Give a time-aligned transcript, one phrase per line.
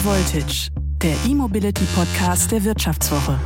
[0.00, 0.70] High Voltage,
[1.02, 3.38] der E-Mobility Podcast der Wirtschaftswoche.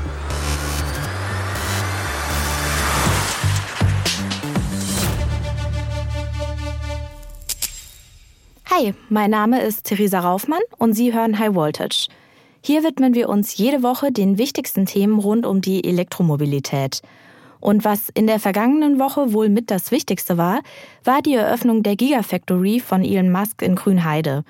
[8.70, 12.06] Hi, mein Name ist Theresa Raufmann und Sie hören High Voltage.
[12.62, 17.02] Hier widmen wir uns jede Woche den wichtigsten Themen rund um die Elektromobilität.
[17.58, 20.60] Und was in der vergangenen Woche wohl mit das Wichtigste war,
[21.02, 24.44] war die Eröffnung der Gigafactory von Elon Musk in Grünheide.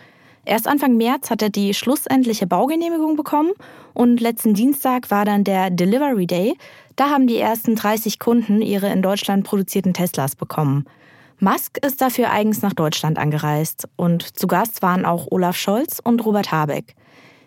[0.47, 3.53] Erst Anfang März hat er die schlussendliche Baugenehmigung bekommen
[3.95, 6.55] und letzten Dienstag war dann der Delivery Day.
[6.97, 10.85] Da haben die ersten 30 Kunden ihre in Deutschland produzierten Teslas bekommen.
[11.41, 16.25] Musk ist dafür eigens nach Deutschland angereist und zu Gast waren auch Olaf Scholz und
[16.25, 16.95] Robert Habeck.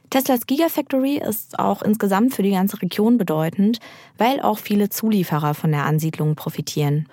[0.10, 3.80] Teslas Gigafactory ist auch insgesamt für die ganze Region bedeutend,
[4.18, 7.08] weil auch viele Zulieferer von der Ansiedlung profitieren.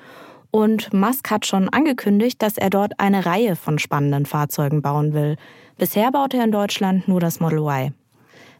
[0.51, 5.37] Und Musk hat schon angekündigt, dass er dort eine Reihe von spannenden Fahrzeugen bauen will.
[5.77, 7.95] Bisher baut er in Deutschland nur das Model Y.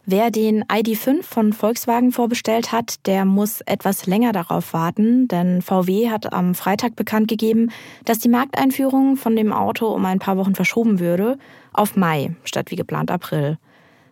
[0.07, 6.09] Wer den ID5 von Volkswagen vorbestellt hat, der muss etwas länger darauf warten, denn VW
[6.11, 7.71] hat am Freitag bekannt gegeben,
[8.03, 11.39] dass die Markteinführung von dem Auto um ein paar Wochen verschoben würde
[11.73, 13.57] auf Mai statt wie geplant April.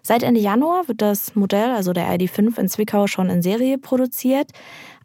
[0.02, 4.52] Seit Ende Januar wird das Modell, also der ID5 in Zwickau, schon in Serie produziert.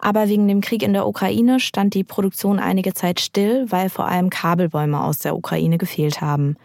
[0.01, 4.07] Aber wegen dem Krieg in der Ukraine stand die Produktion einige Zeit still, weil vor
[4.07, 6.57] allem Kabelbäume aus der Ukraine gefehlt haben.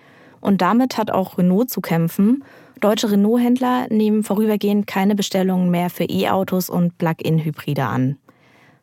[0.44, 2.44] Und damit hat auch Renault zu kämpfen.
[2.82, 8.18] Deutsche Renault-Händler nehmen vorübergehend keine Bestellungen mehr für E-Autos und Plug-in-Hybride an.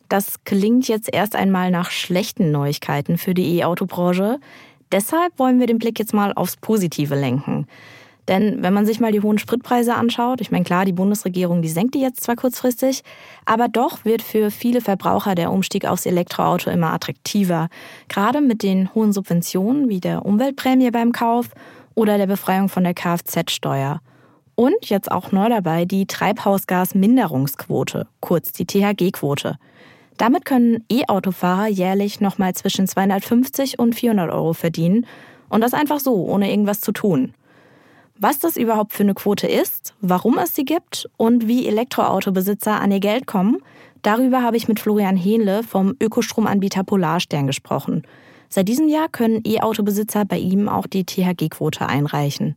[0.09, 4.41] Das klingt jetzt erst einmal nach schlechten Neuigkeiten für die E-Auto-Branche.
[4.91, 7.67] Deshalb wollen wir den Blick jetzt mal aufs Positive lenken.
[8.29, 11.69] Denn wenn man sich mal die hohen Spritpreise anschaut, ich meine klar, die Bundesregierung, die
[11.69, 13.03] senkt die jetzt zwar kurzfristig,
[13.45, 17.69] aber doch wird für viele Verbraucher der Umstieg aufs Elektroauto immer attraktiver.
[18.09, 21.49] Gerade mit den hohen Subventionen wie der Umweltprämie beim Kauf
[21.95, 24.01] oder der Befreiung von der Kfz-Steuer.
[24.55, 29.57] Und jetzt auch neu dabei die Treibhausgasminderungsquote, kurz die THG-Quote.
[30.19, 35.07] Damit können E-Autofahrer jährlich nochmal zwischen 250 und 400 Euro verdienen.
[35.49, 37.33] Und das einfach so, ohne irgendwas zu tun.
[38.23, 42.93] Was das überhaupt für eine Quote ist, warum es sie gibt und wie Elektroautobesitzer an
[42.93, 43.63] ihr Geld kommen,
[44.03, 48.03] darüber habe ich mit Florian Hähnle vom Ökostromanbieter Polarstern gesprochen.
[48.51, 52.57] Seit diesem Jahr können E-Autobesitzer bei ihm auch die THG-Quote einreichen.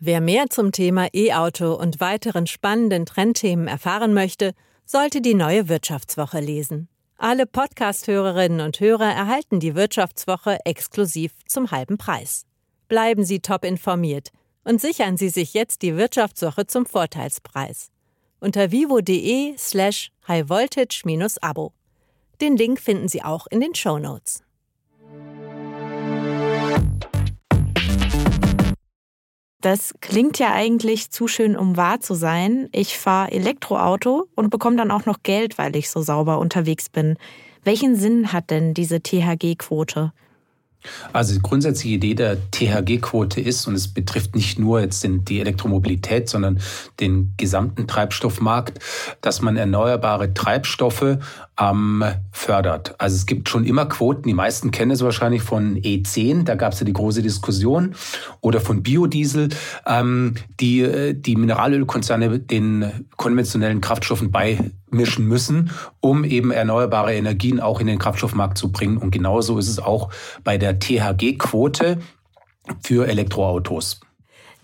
[0.00, 4.54] Wer mehr zum Thema E-Auto und weiteren spannenden Trendthemen erfahren möchte,
[4.86, 6.88] sollte die neue Wirtschaftswoche lesen.
[7.26, 12.44] Alle Podcast-Hörerinnen und Hörer erhalten die Wirtschaftswoche exklusiv zum halben Preis.
[12.86, 14.28] Bleiben Sie top informiert
[14.62, 17.88] und sichern Sie sich jetzt die Wirtschaftswoche zum Vorteilspreis.
[18.40, 21.72] Unter vivo.de slash highvoltage-abo.
[22.42, 24.43] Den Link finden Sie auch in den Show Notes.
[29.64, 32.68] Das klingt ja eigentlich zu schön, um wahr zu sein.
[32.72, 37.16] Ich fahre Elektroauto und bekomme dann auch noch Geld, weil ich so sauber unterwegs bin.
[37.62, 40.12] Welchen Sinn hat denn diese THG-Quote?
[41.12, 46.28] Also die grundsätzliche Idee der THG-Quote ist, und es betrifft nicht nur jetzt die Elektromobilität,
[46.28, 46.60] sondern
[47.00, 48.78] den gesamten Treibstoffmarkt,
[49.20, 51.18] dass man erneuerbare Treibstoffe
[51.60, 52.94] ähm, fördert.
[52.98, 56.72] Also es gibt schon immer Quoten, die meisten kennen es wahrscheinlich von E10, da gab
[56.72, 57.94] es ja die große Diskussion,
[58.40, 59.50] oder von Biodiesel,
[59.86, 64.30] ähm, die äh, die Mineralölkonzerne den konventionellen Kraftstoffen
[64.94, 68.98] beimischen müssen, um eben erneuerbare Energien auch in den Kraftstoffmarkt zu bringen.
[68.98, 70.10] Und genauso ist es auch
[70.44, 71.98] bei der THG-Quote
[72.82, 74.00] für Elektroautos.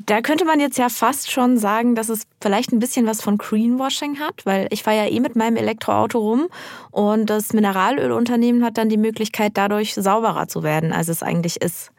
[0.07, 3.37] Da könnte man jetzt ja fast schon sagen, dass es vielleicht ein bisschen was von
[3.37, 6.49] Greenwashing hat, weil ich fahre ja eh mit meinem Elektroauto rum
[6.91, 11.93] und das Mineralölunternehmen hat dann die Möglichkeit, dadurch sauberer zu werden, als es eigentlich ist.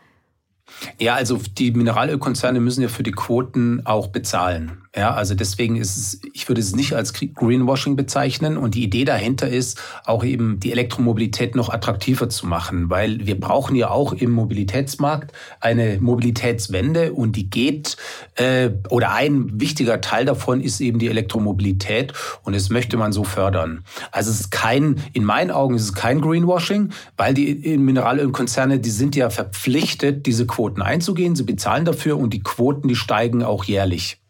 [1.00, 4.82] Ja, also die Mineralölkonzerne müssen ja für die Quoten auch bezahlen.
[4.94, 8.58] Ja, also deswegen ist es, ich würde es nicht als Greenwashing bezeichnen.
[8.58, 13.40] Und die Idee dahinter ist, auch eben die Elektromobilität noch attraktiver zu machen, weil wir
[13.40, 15.32] brauchen ja auch im Mobilitätsmarkt
[15.62, 17.96] eine Mobilitätswende und die geht,
[18.36, 22.12] äh, oder ein wichtiger Teil davon ist eben die Elektromobilität
[22.44, 23.86] und das möchte man so fördern.
[24.12, 28.90] Also es ist kein, in meinen Augen ist es kein Greenwashing, weil die Mineralölkonzerne, die
[28.90, 33.64] sind ja verpflichtet, diese Quoten einzugehen, sie bezahlen dafür und die Quoten, die steigen auch
[33.64, 34.22] jährlich.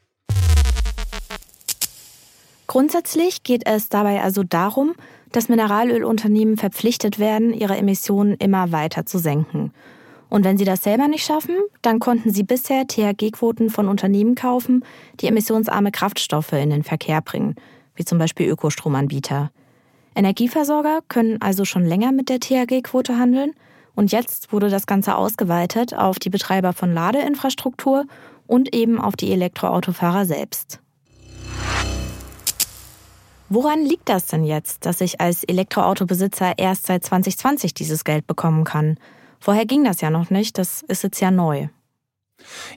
[2.67, 4.93] Grundsätzlich geht es dabei also darum,
[5.33, 9.73] dass Mineralölunternehmen verpflichtet werden, ihre Emissionen immer weiter zu senken.
[10.29, 14.85] Und wenn sie das selber nicht schaffen, dann konnten sie bisher THG-Quoten von Unternehmen kaufen,
[15.19, 17.55] die emissionsarme Kraftstoffe in den Verkehr bringen,
[17.95, 19.51] wie zum Beispiel Ökostromanbieter.
[20.15, 23.53] Energieversorger können also schon länger mit der THG-Quote handeln
[24.01, 28.05] Und jetzt wurde das Ganze ausgeweitet auf die Betreiber von Ladeinfrastruktur
[28.47, 30.79] und eben auf die Elektroautofahrer selbst.
[33.47, 38.63] Woran liegt das denn jetzt, dass ich als Elektroautobesitzer erst seit 2020 dieses Geld bekommen
[38.63, 38.97] kann?
[39.39, 41.67] Vorher ging das ja noch nicht, das ist jetzt ja neu.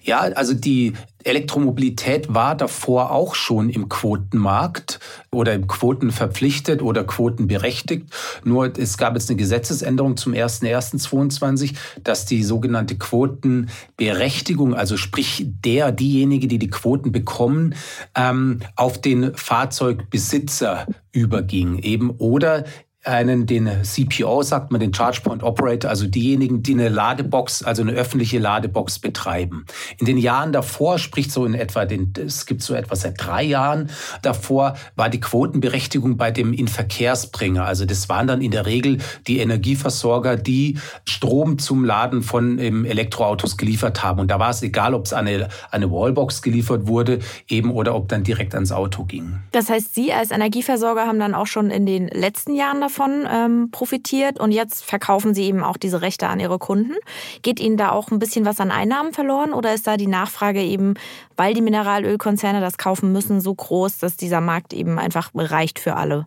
[0.02, 0.94] Ja, also die
[1.25, 5.00] Elektromobilität war davor auch schon im Quotenmarkt
[5.31, 8.06] oder im Quoten verpflichtet oder quotenberechtigt.
[8.44, 15.93] Nur es gab jetzt eine Gesetzesänderung zum 01.01.22, dass die sogenannte Quotenberechtigung, also sprich der,
[15.93, 17.75] diejenige, die die Quoten bekommen,
[18.14, 22.64] ähm, auf den Fahrzeugbesitzer überging eben oder
[23.05, 27.83] einen, den CPO sagt man, den Charge Point Operator, also diejenigen, die eine Ladebox, also
[27.83, 29.67] eine öffentliche Ladebox betreiben.
[29.99, 33.43] In den Jahren davor, sprich so in etwa, den, es gibt so etwa seit drei
[33.43, 33.91] Jahren
[34.23, 37.65] davor, war die Quotenberechtigung bei dem Inverkehrsbringer.
[37.65, 42.87] Also das waren dann in der Regel die Energieversorger, die Strom zum Laden von ähm,
[42.87, 44.21] Elektroautos geliefert haben.
[44.21, 47.19] Und da war es egal, ob es eine, eine Wallbox geliefert wurde,
[47.49, 49.41] eben oder ob dann direkt ans Auto ging.
[49.53, 53.26] Das heißt, Sie als Energieversorger haben dann auch schon in den letzten Jahren davor davon
[53.31, 56.94] ähm, profitiert und jetzt verkaufen sie eben auch diese Rechte an ihre Kunden.
[57.43, 60.62] Geht ihnen da auch ein bisschen was an Einnahmen verloren oder ist da die Nachfrage
[60.62, 60.94] eben,
[61.37, 65.96] weil die Mineralölkonzerne das kaufen müssen, so groß, dass dieser Markt eben einfach reicht für
[65.96, 66.26] alle?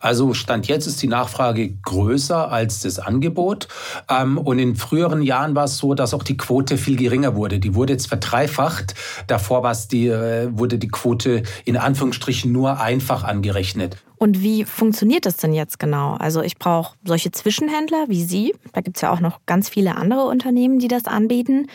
[0.00, 3.68] Also Stand jetzt ist die Nachfrage größer als das Angebot.
[4.08, 7.58] Ähm, und in früheren Jahren war es so, dass auch die Quote viel geringer wurde.
[7.58, 8.94] Die wurde jetzt verdreifacht.
[9.26, 13.96] Davor war es die, äh, wurde die Quote in Anführungsstrichen nur einfach angerechnet.
[14.24, 16.14] Und wie funktioniert das denn jetzt genau?
[16.14, 18.54] Also ich brauche solche Zwischenhändler wie Sie.
[18.72, 21.66] Da gibt es ja auch noch ganz viele andere Unternehmen, die das anbieten.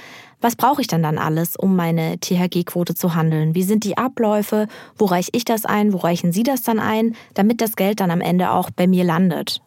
[0.42, 3.54] Was brauche ich denn dann alles, um meine THG-Quote zu handeln?
[3.54, 4.68] Wie sind die Abläufe?
[4.98, 5.94] Wo reiche ich das ein?
[5.94, 9.04] Wo reichen Sie das dann ein, damit das Geld dann am Ende auch bei mir
[9.04, 9.62] landet?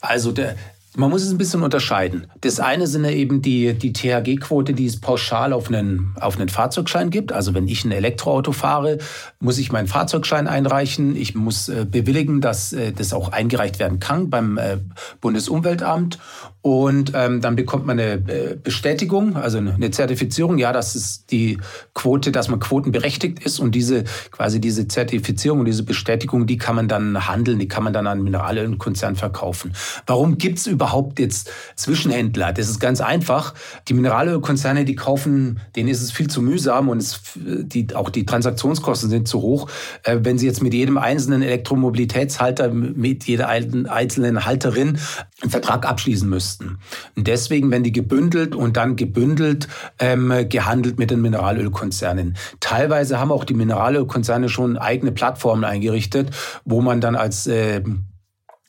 [0.00, 0.56] Also der,
[0.94, 2.26] man muss es ein bisschen unterscheiden.
[2.42, 6.50] Das eine sind ja eben die, die THG-Quote, die es pauschal auf einen, auf einen
[6.50, 7.32] Fahrzeugschein gibt.
[7.32, 8.98] Also wenn ich ein Elektroauto fahre,
[9.40, 11.16] muss ich meinen Fahrzeugschein einreichen.
[11.16, 14.78] Ich muss äh, bewilligen, dass äh, das auch eingereicht werden kann beim äh,
[15.22, 16.18] Bundesumweltamt.
[16.60, 21.58] Und ähm, dann bekommt man eine äh, Bestätigung, also eine Zertifizierung, ja, dass es die
[21.94, 23.60] Quote, dass man quotenberechtigt ist.
[23.60, 27.82] Und diese quasi diese Zertifizierung und diese Bestätigung, die kann man dann handeln, die kann
[27.82, 29.72] man dann an Mineralölkonzern verkaufen.
[30.06, 30.81] Warum gibt's überhaupt
[31.18, 32.52] jetzt Zwischenhändler?
[32.52, 33.54] Das ist ganz einfach.
[33.88, 38.26] Die Mineralölkonzerne, die kaufen, denen ist es viel zu mühsam und es, die, auch die
[38.26, 39.68] Transaktionskosten sind zu hoch.
[40.02, 44.98] Äh, wenn sie jetzt mit jedem einzelnen Elektromobilitätshalter, mit jeder einzelnen Halterin
[45.42, 46.78] einen Vertrag abschließen müssten.
[47.16, 49.68] Und deswegen werden die gebündelt und dann gebündelt
[49.98, 52.36] ähm, gehandelt mit den Mineralölkonzernen.
[52.60, 56.30] Teilweise haben auch die Mineralölkonzerne schon eigene Plattformen eingerichtet,
[56.64, 57.82] wo man dann als äh,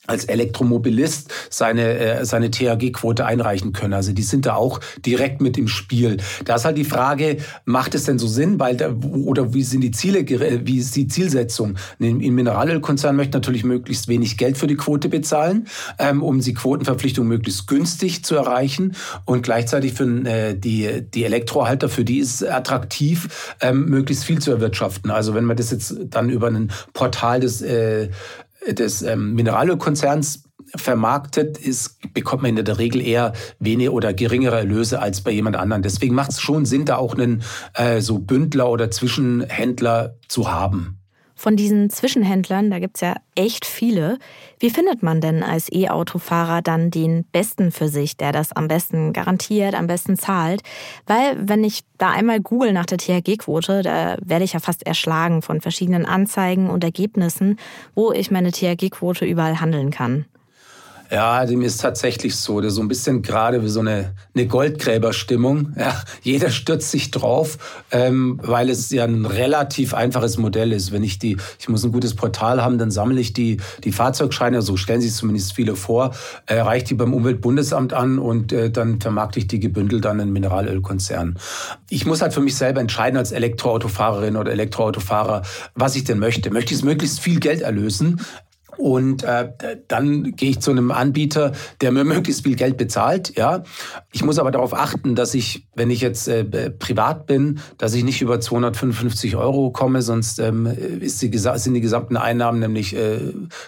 [0.06, 3.94] als Elektromobilist seine, äh, seine THG-Quote einreichen können.
[3.94, 6.18] Also die sind da auch direkt mit im Spiel.
[6.44, 8.60] Da ist halt die Frage, macht es denn so Sinn?
[8.60, 10.24] Weil da, oder wie sind die Ziele,
[10.66, 11.76] wie ist die Zielsetzung?
[12.00, 15.66] Ein Mineralölkonzern möchte natürlich möglichst wenig Geld für die Quote bezahlen,
[15.98, 18.94] ähm, um die Quotenverpflichtung möglichst günstig zu erreichen.
[19.24, 24.50] Und gleichzeitig für äh, die, die Elektrohalter, für die ist attraktiv, ähm, möglichst viel zu
[24.50, 25.10] erwirtschaften.
[25.10, 28.08] Also wenn man das jetzt dann über ein Portal des äh,
[28.72, 30.44] des ähm, Mineralölkonzerns
[30.76, 35.56] vermarktet ist, bekommt man in der Regel eher weniger oder geringere Erlöse als bei jemand
[35.56, 35.82] anderen.
[35.82, 37.42] Deswegen macht es schon Sinn, da auch einen
[37.74, 41.03] äh, so Bündler oder Zwischenhändler zu haben.
[41.44, 44.18] Von diesen Zwischenhändlern, da gibt es ja echt viele.
[44.60, 49.12] Wie findet man denn als E-Autofahrer dann den besten für sich, der das am besten
[49.12, 50.62] garantiert, am besten zahlt?
[51.06, 55.42] Weil, wenn ich da einmal google nach der THG-Quote, da werde ich ja fast erschlagen
[55.42, 57.58] von verschiedenen Anzeigen und Ergebnissen,
[57.94, 60.24] wo ich meine THG-Quote überall handeln kann.
[61.14, 62.60] Ja, dem ist tatsächlich so.
[62.60, 65.72] Das ist so ein bisschen gerade wie so eine, eine Goldgräberstimmung.
[65.78, 70.90] Ja, jeder stürzt sich drauf, ähm, weil es ja ein relativ einfaches Modell ist.
[70.90, 74.60] Wenn ich die, ich muss ein gutes Portal haben, dann sammle ich die, die Fahrzeugscheine,
[74.60, 76.16] so stellen sich zumindest viele vor,
[76.46, 80.32] äh, reiche die beim Umweltbundesamt an und äh, dann vermarkte ich die gebündelt an einen
[80.32, 81.38] Mineralölkonzern.
[81.90, 85.42] Ich muss halt für mich selber entscheiden als Elektroautofahrerin oder Elektroautofahrer,
[85.76, 86.50] was ich denn möchte.
[86.50, 88.20] Möchte ich es möglichst viel Geld erlösen?
[88.76, 89.50] Und äh,
[89.88, 93.36] dann gehe ich zu einem Anbieter, der mir möglichst viel Geld bezahlt.
[93.36, 93.62] Ja,
[94.12, 98.04] ich muss aber darauf achten, dass ich, wenn ich jetzt äh, privat bin, dass ich
[98.04, 103.20] nicht über 255 Euro komme, sonst ähm, ist die, sind die gesamten Einnahmen nämlich äh,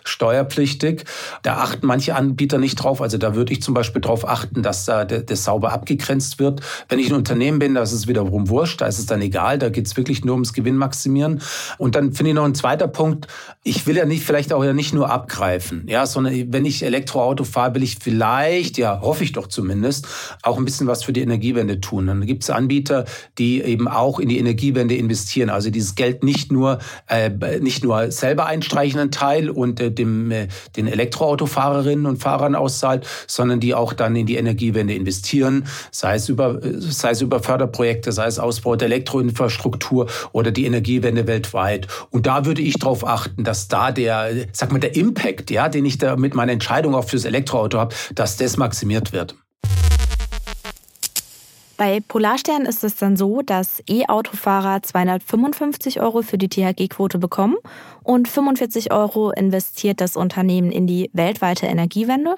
[0.04, 1.04] steuerpflichtig.
[1.42, 3.00] Da achten manche Anbieter nicht drauf.
[3.00, 6.60] Also da würde ich zum Beispiel darauf achten, dass da das sauber abgegrenzt wird.
[6.88, 9.58] Wenn ich ein Unternehmen bin, da ist es wiederum wurscht, da ist es dann egal,
[9.58, 11.40] da geht es wirklich nur ums Gewinnmaximieren.
[11.78, 13.26] Und dann finde ich noch ein zweiter Punkt.
[13.62, 17.44] Ich will ja nicht, vielleicht auch ja nicht nur abgreifen, ja, sondern wenn ich Elektroauto
[17.44, 20.08] fahre, will ich vielleicht, ja, hoffe ich doch zumindest,
[20.42, 22.06] auch ein bisschen was für die Energiewende tun.
[22.06, 23.04] Dann gibt es Anbieter,
[23.38, 28.10] die eben auch in die Energiewende investieren, also dieses Geld nicht nur äh, nicht nur
[28.10, 33.74] selber einstreichen einen Teil und äh, dem äh, den Elektroautofahrerinnen und Fahrern auszahlt, sondern die
[33.74, 38.38] auch dann in die Energiewende investieren, sei es über sei es über Förderprojekte, sei es
[38.38, 41.86] Ausbau der Elektroinfrastruktur oder die Energiewende weltweit.
[42.10, 45.84] Und da würde ich darauf achten, dass da der, sag mal, der Impact, ja, den
[45.84, 49.34] ich da mit meiner Entscheidung auch fürs Elektroauto habe, dass das maximiert wird.
[51.76, 57.56] Bei Polarstern ist es dann so, dass E-Autofahrer 255 Euro für die THG-Quote bekommen
[58.02, 62.36] und 45 Euro investiert das Unternehmen in die weltweite Energiewende.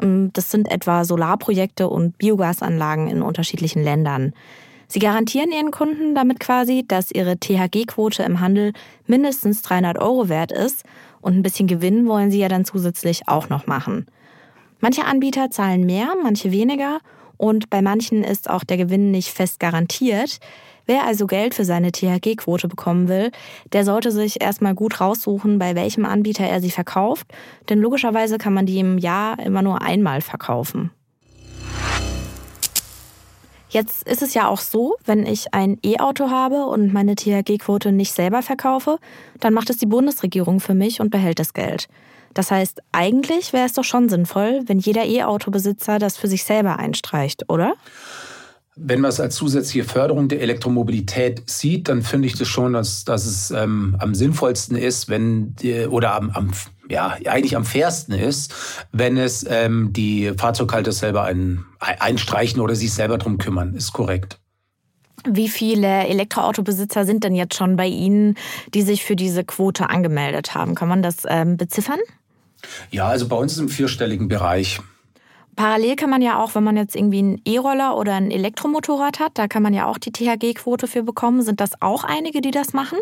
[0.00, 4.32] Ähm, das sind etwa Solarprojekte und Biogasanlagen in unterschiedlichen Ländern.
[4.88, 8.72] Sie garantieren ihren Kunden damit quasi, dass ihre THG-Quote im Handel
[9.06, 10.84] mindestens 300 Euro wert ist
[11.20, 14.06] und ein bisschen Gewinn wollen sie ja dann zusätzlich auch noch machen.
[14.80, 17.00] Manche Anbieter zahlen mehr, manche weniger
[17.36, 20.40] und bei manchen ist auch der Gewinn nicht fest garantiert.
[20.86, 23.30] Wer also Geld für seine THG-Quote bekommen will,
[23.72, 27.26] der sollte sich erstmal gut raussuchen, bei welchem Anbieter er sie verkauft,
[27.68, 30.90] denn logischerweise kann man die im Jahr immer nur einmal verkaufen.
[33.70, 38.12] Jetzt ist es ja auch so, wenn ich ein E-Auto habe und meine THG-Quote nicht
[38.12, 38.98] selber verkaufe,
[39.38, 41.88] dann macht es die Bundesregierung für mich und behält das Geld.
[42.34, 46.80] Das heißt, eigentlich wäre es doch schon sinnvoll, wenn jeder E-Auto-Besitzer das für sich selber
[46.80, 47.74] einstreicht, oder?
[48.82, 53.04] Wenn man es als zusätzliche Förderung der Elektromobilität sieht, dann finde ich das schon, dass,
[53.04, 56.50] dass es ähm, am sinnvollsten ist, wenn die, oder am, am
[56.88, 58.54] ja, eigentlich am fairsten ist,
[58.92, 63.74] wenn es ähm, die Fahrzeughalter selber ein, einstreichen oder sich selber drum kümmern.
[63.74, 64.38] Ist korrekt.
[65.28, 68.36] Wie viele Elektroautobesitzer sind denn jetzt schon bei Ihnen,
[68.74, 70.74] die sich für diese Quote angemeldet haben?
[70.74, 72.00] Kann man das ähm, beziffern?
[72.90, 74.80] Ja, also bei uns ist im vierstelligen Bereich.
[75.56, 79.32] Parallel kann man ja auch, wenn man jetzt irgendwie einen E-Roller oder ein Elektromotorrad hat,
[79.34, 81.42] da kann man ja auch die THG-Quote für bekommen.
[81.42, 82.98] Sind das auch einige, die das machen?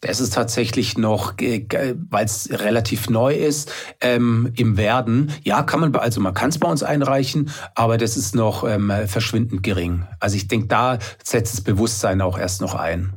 [0.00, 5.32] Das ist tatsächlich noch, weil es relativ neu ist, ähm, im Werden.
[5.42, 8.92] Ja, kann man, also man kann es bei uns einreichen, aber das ist noch ähm,
[9.06, 10.04] verschwindend gering.
[10.20, 13.12] Also ich denke, da setzt das Bewusstsein auch erst noch ein.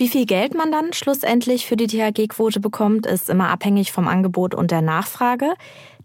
[0.00, 4.54] Wie viel Geld man dann schlussendlich für die THG-Quote bekommt, ist immer abhängig vom Angebot
[4.54, 5.52] und der Nachfrage.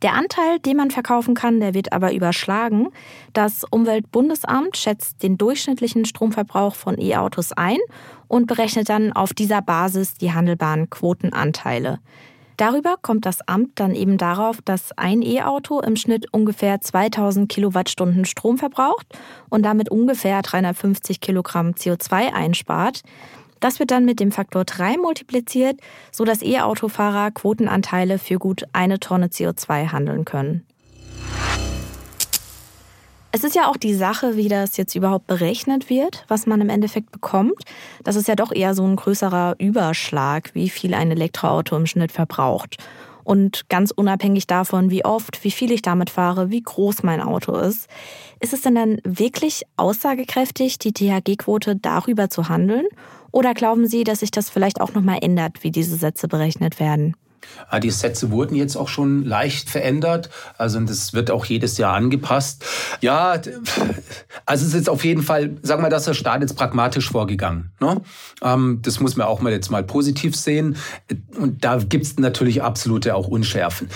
[0.02, 2.90] Der Anteil, den man verkaufen kann, der wird aber überschlagen.
[3.34, 7.80] Das Umweltbundesamt schätzt den durchschnittlichen Stromverbrauch von E-Autos ein
[8.28, 12.00] und berechnet dann auf dieser Basis die handelbaren Quotenanteile.
[12.58, 18.24] Darüber kommt das Amt dann eben darauf, dass ein E-Auto im Schnitt ungefähr 2000 Kilowattstunden
[18.24, 19.08] Strom verbraucht
[19.50, 23.02] und damit ungefähr 350 Kilogramm CO2 einspart.
[23.66, 25.80] Das wird dann mit dem Faktor 3 multipliziert,
[26.12, 30.64] sodass E-Autofahrer Quotenanteile für gut eine Tonne CO2 handeln können.
[33.32, 36.70] Es ist ja auch die Sache, wie das jetzt überhaupt berechnet wird, was man im
[36.70, 37.64] Endeffekt bekommt.
[38.04, 42.12] Das ist ja doch eher so ein größerer Überschlag, wie viel ein Elektroauto im Schnitt
[42.12, 42.78] verbraucht.
[43.26, 47.54] Und ganz unabhängig davon, wie oft, wie viel ich damit fahre, wie groß mein Auto
[47.58, 47.90] ist,
[48.40, 52.86] ist es denn dann wirklich aussagekräftig, die THG-Quote darüber zu handeln?
[53.32, 57.16] Oder glauben Sie, dass sich das vielleicht auch nochmal ändert, wie diese Sätze berechnet werden?
[57.70, 60.30] Ah, die Sätze wurden jetzt auch schon leicht verändert.
[60.58, 62.66] Also das wird auch jedes Jahr angepasst.
[63.02, 63.42] Ja,
[64.46, 67.72] also es ist jetzt auf jeden Fall, sagen wir, dass der Staat jetzt pragmatisch vorgegangen.
[67.80, 68.02] Ne?
[68.44, 70.78] Ähm, das muss man auch mal jetzt mal positiv sehen.
[71.38, 73.90] Und da gibt es natürlich absolute auch Unschärfen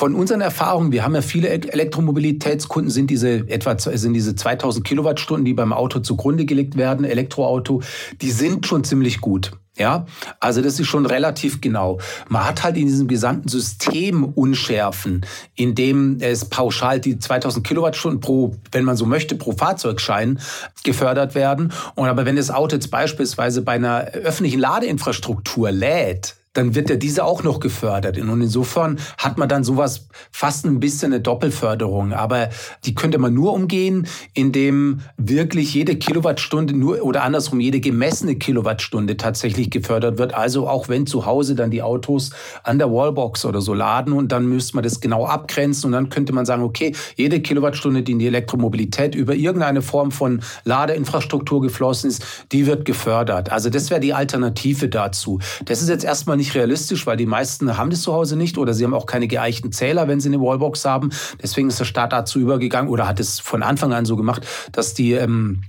[0.00, 5.44] von unseren Erfahrungen, wir haben ja viele Elektromobilitätskunden, sind diese etwa sind diese 2000 Kilowattstunden,
[5.44, 7.82] die beim Auto zugrunde gelegt werden, Elektroauto,
[8.22, 9.52] die sind schon ziemlich gut.
[9.80, 10.04] Ja,
[10.40, 12.00] also das ist schon relativ genau.
[12.28, 18.20] Man hat halt in diesem gesamten System Unschärfen, in dem es pauschal die 2000 Kilowattstunden
[18.20, 20.38] pro, wenn man so möchte, pro Fahrzeugschein
[20.84, 21.72] gefördert werden.
[21.94, 26.96] Und aber wenn das Auto jetzt beispielsweise bei einer öffentlichen Ladeinfrastruktur lädt, dann wird ja
[26.96, 28.18] diese auch noch gefördert.
[28.18, 32.12] Und insofern hat man dann sowas fast ein bisschen eine Doppelförderung.
[32.12, 32.48] Aber
[32.84, 39.16] die könnte man nur umgehen, indem wirklich jede Kilowattstunde nur oder andersrum jede gemessene Kilowattstunde
[39.16, 40.34] tatsächlich gefördert wird.
[40.34, 42.30] Also auch wenn zu Hause dann die Autos
[42.64, 46.08] an der Wallbox oder so laden und dann müsste man das genau abgrenzen und dann
[46.08, 51.60] könnte man sagen, okay, jede Kilowattstunde, die in die Elektromobilität über irgendeine Form von Ladeinfrastruktur
[51.60, 53.52] geflossen ist, die wird gefördert.
[53.52, 55.38] Also das wäre die Alternative dazu.
[55.64, 58.74] Das ist jetzt erstmal nicht realistisch, weil die meisten haben das zu Hause nicht oder
[58.74, 61.10] sie haben auch keine geeichten Zähler, wenn sie eine Wallbox haben.
[61.40, 64.94] Deswegen ist der Staat dazu übergegangen oder hat es von Anfang an so gemacht, dass
[64.94, 65.62] die ähm,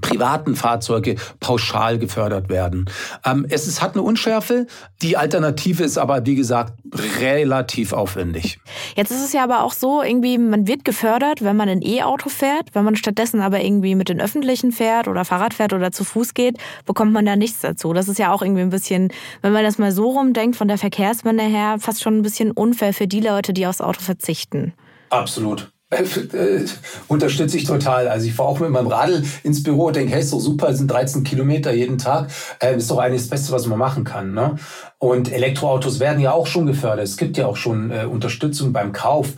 [0.00, 2.88] privaten Fahrzeuge pauschal gefördert werden.
[3.24, 4.66] Ähm, es ist, hat eine Unschärfe.
[5.02, 6.74] Die Alternative ist aber, wie gesagt,
[7.18, 8.60] relativ aufwendig.
[8.94, 12.28] Jetzt ist es ja aber auch so, irgendwie, man wird gefördert, wenn man ein E-Auto
[12.28, 12.68] fährt.
[12.72, 16.34] Wenn man stattdessen aber irgendwie mit den Öffentlichen fährt oder Fahrrad fährt oder zu Fuß
[16.34, 16.56] geht,
[16.86, 17.92] bekommt man da nichts dazu.
[17.92, 20.78] Das ist ja auch irgendwie ein bisschen, wenn man das mal so rumdenkt, von der
[20.78, 24.72] Verkehrswende her, fast schon ein bisschen unfair für die Leute, die aufs Auto verzichten.
[25.10, 25.72] Absolut.
[25.90, 26.02] Äh,
[26.36, 26.66] äh,
[27.08, 28.08] unterstütze ich total.
[28.08, 30.72] Also ich fahre auch mit meinem Radl ins Büro und denke, hey, ist doch super,
[30.72, 32.30] sind 13 Kilometer jeden Tag.
[32.60, 34.32] Äh, ist doch eigentlich das Beste, was man machen kann.
[34.32, 34.56] Ne?
[35.02, 37.06] Und Elektroautos werden ja auch schon gefördert.
[37.06, 39.28] Es gibt ja auch schon äh, Unterstützung beim Kauf.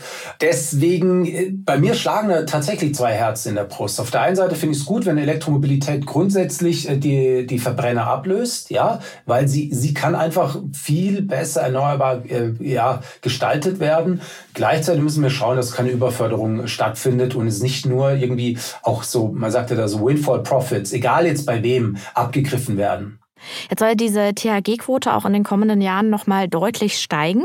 [0.41, 4.01] Deswegen, äh, bei mir schlagen da tatsächlich zwei Herzen in der Brust.
[4.01, 8.09] Auf der einen Seite finde ich es gut, wenn Elektromobilität grundsätzlich äh, die, die Verbrenner
[8.09, 14.21] ablöst, ja, weil sie, sie kann einfach viel besser erneuerbar äh, ja, gestaltet werden.
[14.55, 19.29] Gleichzeitig müssen wir schauen, dass keine Überförderung stattfindet und es nicht nur irgendwie auch so,
[19.29, 23.22] man sagt ja da so Windfall Profits, egal jetzt bei wem, abgegriffen werden.
[23.71, 27.45] Jetzt soll diese THG-Quote auch in den kommenden Jahren nochmal deutlich steigen.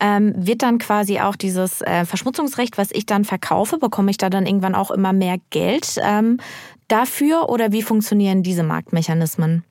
[0.00, 4.30] Ähm, wird dann quasi auch dieses äh, Verschmutzungsrecht, was ich dann verkaufe, bekomme ich da
[4.30, 6.38] dann irgendwann auch immer mehr Geld ähm,
[6.88, 9.64] dafür oder wie funktionieren diese Marktmechanismen?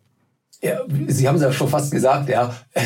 [0.62, 2.54] Ja, Sie haben es ja schon fast gesagt, ja.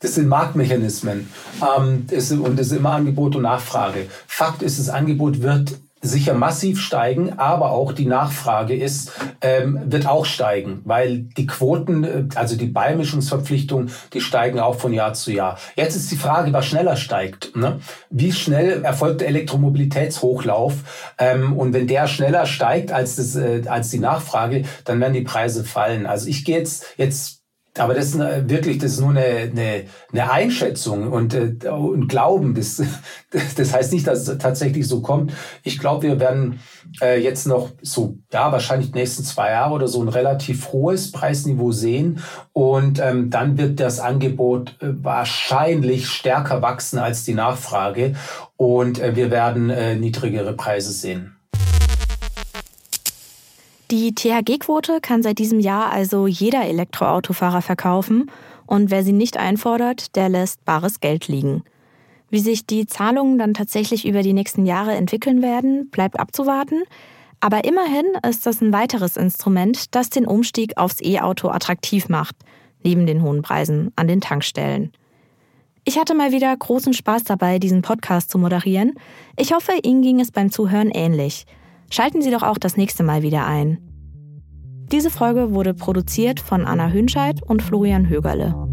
[0.00, 1.28] Das sind Marktmechanismen.
[1.60, 4.06] Ähm, das, und das ist immer Angebot und Nachfrage.
[4.26, 10.06] Fakt ist, das Angebot wird sicher massiv steigen, aber auch die Nachfrage ist, ähm, wird
[10.06, 15.30] auch steigen, weil die Quoten, äh, also die Beimischungsverpflichtungen, die steigen auch von Jahr zu
[15.30, 15.58] Jahr.
[15.76, 17.54] Jetzt ist die Frage, was schneller steigt.
[17.54, 17.78] Ne?
[18.10, 20.74] Wie schnell erfolgt der Elektromobilitätshochlauf?
[21.18, 25.22] Ähm, und wenn der schneller steigt als, das, äh, als die Nachfrage, dann werden die
[25.22, 26.06] Preise fallen.
[26.06, 27.41] Also ich gehe jetzt, jetzt
[27.78, 32.54] aber das ist wirklich, das ist nur eine, eine, eine Einschätzung und, äh, und Glauben.
[32.54, 32.82] Das,
[33.56, 35.32] das heißt nicht, dass es tatsächlich so kommt.
[35.62, 36.60] Ich glaube, wir werden
[37.00, 41.12] äh, jetzt noch so, ja, wahrscheinlich die nächsten zwei Jahre oder so ein relativ hohes
[41.12, 42.22] Preisniveau sehen.
[42.52, 48.14] Und ähm, dann wird das Angebot äh, wahrscheinlich stärker wachsen als die Nachfrage.
[48.56, 51.36] Und äh, wir werden äh, niedrigere Preise sehen.
[53.92, 58.30] Die THG-Quote kann seit diesem Jahr also jeder Elektroautofahrer verkaufen
[58.64, 61.62] und wer sie nicht einfordert, der lässt bares Geld liegen.
[62.30, 66.84] Wie sich die Zahlungen dann tatsächlich über die nächsten Jahre entwickeln werden, bleibt abzuwarten.
[67.40, 72.36] Aber immerhin ist das ein weiteres Instrument, das den Umstieg aufs E-Auto attraktiv macht,
[72.82, 74.92] neben den hohen Preisen an den Tankstellen.
[75.84, 78.94] Ich hatte mal wieder großen Spaß dabei, diesen Podcast zu moderieren.
[79.36, 81.44] Ich hoffe, Ihnen ging es beim Zuhören ähnlich.
[81.92, 83.76] Schalten Sie doch auch das nächste Mal wieder ein.
[84.90, 88.71] Diese Folge wurde produziert von Anna Hünscheid und Florian Högerle.